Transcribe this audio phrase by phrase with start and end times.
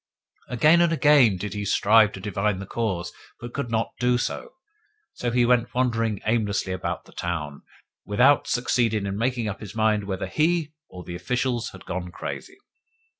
[0.47, 4.53] Again and again did he strive to divine the cause, but could not do so;
[5.13, 7.61] so he went wandering aimlessly about the town,
[8.03, 12.57] without succeeding in making up his mind whether he or the officials had gone crazy.